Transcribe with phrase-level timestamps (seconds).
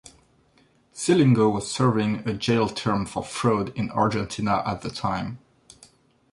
[0.95, 5.37] Scilingo was serving a jail term for fraud in Argentina at the time.